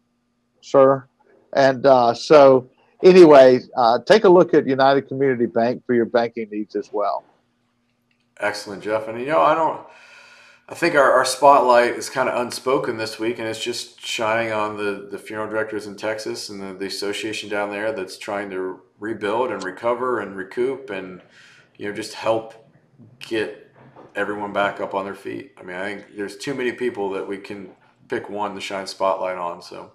sir. 0.61 1.07
And 1.53 1.87
uh, 1.87 2.15
so, 2.15 2.69
anyway, 3.03 3.61
uh, 3.77 4.01
take 4.05 4.25
a 4.25 4.29
look 4.29 4.55
at 4.55 4.67
United 4.67 5.09
Community 5.09 5.47
Bank 5.47 5.83
for 5.87 5.95
your 5.95 6.07
banking 6.07 6.49
needs 6.51 6.75
as 6.77 6.91
well. 6.93 7.25
Excellent, 8.41 8.83
Jeff. 8.83 9.09
And 9.09 9.21
you 9.21 9.27
know, 9.27 9.41
I 9.41 9.55
don't. 9.55 9.87
I 10.69 10.75
think 10.75 10.95
our, 10.95 11.11
our 11.13 11.25
spotlight 11.25 11.97
is 11.97 12.09
kind 12.09 12.29
of 12.29 12.41
unspoken 12.41 12.97
this 12.97 13.19
week, 13.19 13.41
and 13.41 13.49
it's 13.49 13.63
just 13.63 14.01
shining 14.07 14.53
on 14.53 14.77
the, 14.77 15.09
the 15.11 15.19
funeral 15.19 15.51
directors 15.51 15.89
in 15.89 15.97
Texas 15.97 16.49
and 16.49 16.63
the, 16.63 16.73
the 16.75 16.87
association 16.87 17.49
down 17.49 17.71
there 17.73 17.91
that's 17.91 18.17
trying 18.17 18.51
to 18.51 18.81
rebuild 19.01 19.51
and 19.51 19.65
recover 19.65 20.21
and 20.21 20.37
recoup 20.37 20.91
and 20.91 21.23
you 21.77 21.89
know 21.89 21.93
just 21.93 22.15
help 22.15 22.71
get 23.19 23.75
everyone 24.15 24.53
back 24.53 24.81
up 24.81 24.95
on 24.95 25.05
their 25.05 25.15
feet. 25.15 25.53
I 25.59 25.65
mean, 25.65 25.77
I 25.77 25.85
think 25.85 26.17
there's 26.17 26.37
too 26.37 26.55
many 26.55 26.71
people 26.71 27.11
that 27.11 27.27
we 27.27 27.39
can 27.39 27.71
pick 28.09 28.31
one 28.31 28.55
to 28.55 28.61
shine 28.61 28.87
spotlight 28.87 29.39
on. 29.39 29.63
So 29.63 29.93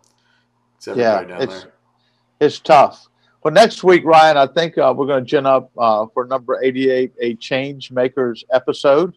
it's 0.76 0.88
everybody 0.88 1.28
down 1.28 1.42
it's- 1.42 1.64
there. 1.64 1.74
it's 2.42 2.60
tough. 2.60 3.08
Well, 3.46 3.54
next 3.54 3.84
week, 3.84 4.04
Ryan, 4.04 4.38
I 4.38 4.48
think 4.48 4.76
uh, 4.76 4.92
we're 4.98 5.06
going 5.06 5.24
to 5.24 5.30
gin 5.30 5.46
up 5.46 5.70
uh, 5.78 6.08
for 6.16 6.26
number 6.26 6.60
88, 6.64 7.14
a 7.22 7.36
Change 7.36 7.92
Makers 7.92 8.44
episode. 8.52 9.16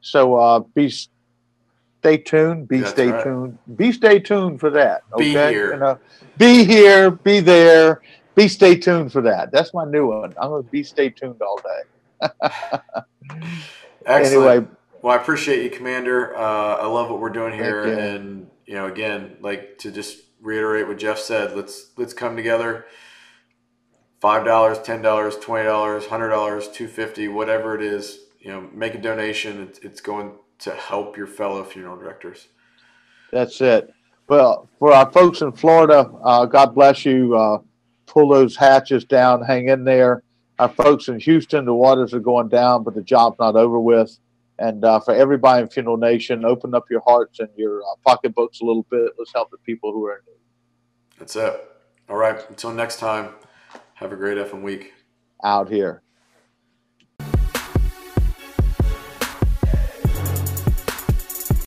So 0.00 0.36
uh, 0.36 0.60
be 0.60 0.88
stay 0.88 2.16
tuned. 2.16 2.66
Be 2.66 2.78
That's 2.78 2.92
stay 2.92 3.10
right. 3.10 3.22
tuned. 3.22 3.58
Be 3.76 3.92
stay 3.92 4.20
tuned 4.20 4.58
for 4.58 4.70
that. 4.70 5.02
Be 5.18 5.32
here. 5.32 5.74
You 5.74 5.80
know, 5.80 5.98
be 6.38 6.64
here. 6.64 7.10
Be 7.10 7.40
there. 7.40 8.00
Be 8.34 8.48
stay 8.48 8.74
tuned 8.74 9.12
for 9.12 9.20
that. 9.20 9.52
That's 9.52 9.74
my 9.74 9.84
new 9.84 10.06
one. 10.06 10.34
I'm 10.40 10.48
going 10.48 10.64
to 10.64 10.70
be 10.70 10.82
stay 10.82 11.10
tuned 11.10 11.42
all 11.42 11.60
day. 11.62 12.28
Excellent. 14.06 14.50
Anyway, 14.50 14.66
Well, 15.02 15.12
I 15.12 15.20
appreciate 15.20 15.62
you, 15.62 15.68
Commander. 15.68 16.34
Uh, 16.34 16.76
I 16.76 16.86
love 16.86 17.10
what 17.10 17.20
we're 17.20 17.28
doing 17.28 17.52
here, 17.52 17.86
you. 17.86 17.92
and 17.98 18.50
you 18.64 18.76
know, 18.76 18.86
again, 18.86 19.36
like 19.42 19.76
to 19.80 19.90
just 19.90 20.20
reiterate 20.40 20.88
what 20.88 20.96
Jeff 20.96 21.18
said. 21.18 21.54
Let's 21.54 21.90
let's 21.98 22.14
come 22.14 22.34
together. 22.34 22.86
Five 24.20 24.44
dollars, 24.44 24.78
ten 24.80 25.00
dollars, 25.02 25.36
twenty 25.36 25.64
dollars, 25.64 26.06
hundred 26.06 26.30
dollars, 26.30 26.68
two 26.68 26.88
fifty, 26.88 27.28
whatever 27.28 27.74
it 27.74 27.82
is. 27.82 28.20
You 28.40 28.50
know, 28.50 28.68
make 28.72 28.94
a 28.94 28.98
donation. 29.00 29.62
It's, 29.62 29.78
it's 29.80 30.00
going 30.00 30.32
to 30.60 30.72
help 30.72 31.16
your 31.16 31.26
fellow 31.26 31.62
funeral 31.64 31.96
directors. 31.96 32.48
That's 33.30 33.60
it. 33.60 33.92
Well, 34.28 34.68
for 34.78 34.92
our 34.92 35.10
folks 35.10 35.40
in 35.40 35.52
Florida, 35.52 36.10
uh, 36.22 36.46
God 36.46 36.74
bless 36.74 37.04
you. 37.04 37.36
Uh, 37.36 37.58
pull 38.06 38.28
those 38.28 38.56
hatches 38.56 39.04
down, 39.04 39.42
hang 39.42 39.68
in 39.68 39.84
there. 39.84 40.22
Our 40.58 40.68
folks 40.68 41.08
in 41.08 41.20
Houston, 41.20 41.64
the 41.64 41.74
waters 41.74 42.12
are 42.12 42.20
going 42.20 42.48
down, 42.48 42.82
but 42.82 42.94
the 42.94 43.02
job's 43.02 43.38
not 43.38 43.54
over 43.54 43.78
with. 43.78 44.18
And 44.58 44.84
uh, 44.84 44.98
for 44.98 45.14
everybody 45.14 45.62
in 45.62 45.68
Funeral 45.68 45.96
Nation, 45.96 46.44
open 46.44 46.74
up 46.74 46.90
your 46.90 47.02
hearts 47.06 47.38
and 47.38 47.48
your 47.56 47.82
uh, 47.82 47.94
pocketbooks 48.04 48.60
a 48.60 48.64
little 48.64 48.84
bit. 48.90 49.12
Let's 49.16 49.32
help 49.32 49.52
the 49.52 49.58
people 49.58 49.92
who 49.92 50.04
are 50.06 50.14
in 50.14 50.20
need. 50.26 50.40
That's 51.18 51.36
it. 51.36 51.70
All 52.08 52.16
right. 52.16 52.44
Until 52.48 52.72
next 52.72 52.98
time. 52.98 53.34
Have 53.98 54.12
a 54.12 54.16
great 54.16 54.38
effing 54.38 54.62
week. 54.62 54.94
out 55.42 55.68
here. 55.68 56.02